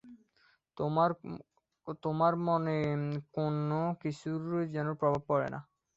[2.03, 2.77] তোমার মনে
[3.35, 3.55] কোন
[4.01, 5.59] কিছুরই যেন প্রভাব পড়ে না।